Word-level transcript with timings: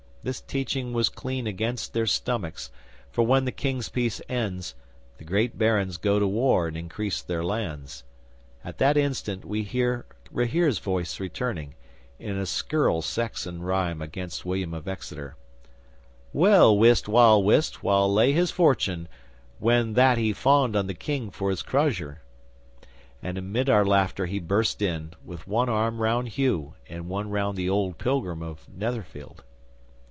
This 0.23 0.39
teaching 0.39 0.93
was 0.93 1.09
clean 1.09 1.47
against 1.47 1.93
their 1.93 2.05
stomachs, 2.05 2.69
for 3.09 3.23
when 3.25 3.45
the 3.45 3.51
King's 3.51 3.89
peace 3.89 4.21
ends, 4.29 4.75
the 5.17 5.23
great 5.23 5.57
barons 5.57 5.97
go 5.97 6.19
to 6.19 6.27
war 6.27 6.67
and 6.67 6.77
increase 6.77 7.23
their 7.23 7.43
lands. 7.43 8.03
At 8.63 8.77
that 8.77 8.97
instant 8.97 9.43
we 9.43 9.63
heard 9.63 10.05
Rahere's 10.31 10.77
voice 10.77 11.19
returning, 11.19 11.73
in 12.19 12.37
a 12.37 12.45
scurril 12.45 13.01
Saxon 13.01 13.63
rhyme 13.63 13.99
against 13.99 14.45
William 14.45 14.75
of 14.75 14.87
Exeter: 14.87 15.37
'"Well 16.33 16.77
wist 16.77 17.07
Wal 17.07 17.41
wist 17.41 17.81
where 17.81 18.01
lay 18.01 18.31
his 18.31 18.51
fortune 18.51 19.07
When 19.57 19.93
that 19.95 20.19
he 20.19 20.33
fawned 20.33 20.75
on 20.75 20.85
the 20.85 20.93
King 20.93 21.31
for 21.31 21.49
his 21.49 21.63
crozier," 21.63 22.21
and 23.23 23.39
amid 23.39 23.71
our 23.71 23.83
laughter 23.87 24.27
he 24.27 24.37
burst 24.39 24.83
in, 24.83 25.15
with 25.25 25.47
one 25.47 25.67
arm 25.67 25.99
round 25.99 26.29
Hugh, 26.29 26.75
and 26.87 27.09
one 27.09 27.31
round 27.31 27.57
the 27.57 27.67
old 27.71 27.97
pilgrim 27.97 28.43
of 28.43 28.69
Netherfield. 28.69 29.43